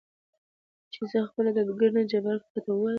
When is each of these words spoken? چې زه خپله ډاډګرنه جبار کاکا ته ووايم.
چې 0.93 1.01
زه 1.11 1.19
خپله 1.29 1.49
ډاډګرنه 1.55 2.01
جبار 2.11 2.37
کاکا 2.41 2.59
ته 2.65 2.71
ووايم. 2.73 2.89